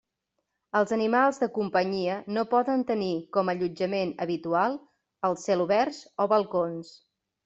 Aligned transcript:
Els 0.77 0.91
animals 0.95 1.39
de 1.41 1.47
companyia 1.57 2.15
no 2.37 2.45
poden 2.53 2.85
tenir 2.91 3.09
com 3.37 3.51
allotjament 3.53 4.13
habitual 4.25 4.79
els 5.29 5.45
celoberts 5.51 6.01
o 6.27 6.29
balcons. 6.33 6.91